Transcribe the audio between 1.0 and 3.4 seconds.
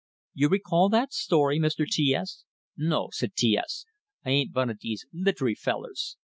story, Mr. T S?" "No," said